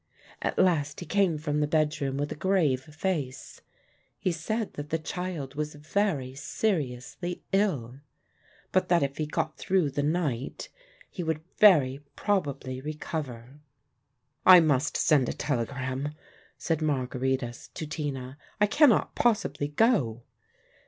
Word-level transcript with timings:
At 0.41 0.57
last 0.57 0.99
he 0.99 1.05
came 1.05 1.37
from 1.37 1.59
the 1.59 1.67
bedroom 1.67 2.17
with 2.17 2.31
a 2.31 2.35
grave 2.35 2.85
face. 2.85 3.61
He 4.17 4.31
said 4.31 4.73
that 4.73 4.89
the 4.89 4.97
child 4.97 5.53
was 5.53 5.75
very 5.75 6.33
seriously 6.33 7.43
ill, 7.51 7.99
but 8.71 8.89
that 8.89 9.03
if 9.03 9.17
he 9.17 9.27
got 9.27 9.59
through 9.59 9.91
the 9.91 10.01
night 10.01 10.69
he 11.11 11.21
would 11.21 11.43
very 11.59 11.99
probably 12.15 12.81
recover. 12.81 13.59
"I 14.43 14.59
must 14.59 14.97
send 14.97 15.29
a 15.29 15.33
telegram," 15.33 16.15
said 16.57 16.79
Margaritis 16.79 17.71
to 17.75 17.85
Tina. 17.85 18.39
"I 18.59 18.65
cannot 18.65 19.13
possibly 19.13 19.67
go." 19.67 20.23